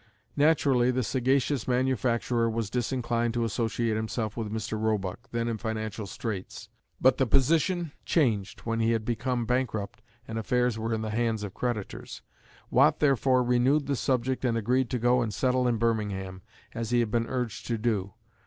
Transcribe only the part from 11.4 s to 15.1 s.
of creditors. Watt therefore renewed the subject and agreed to